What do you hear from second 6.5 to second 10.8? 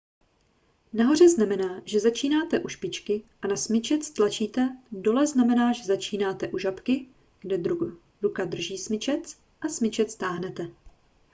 žabky kde ruka drží smyčec a smyčec táhnete